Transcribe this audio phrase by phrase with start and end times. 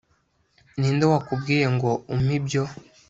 [0.79, 2.63] Ninde wakubwiye ngo umpe ibyo